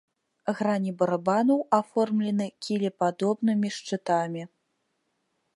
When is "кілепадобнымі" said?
2.69-3.67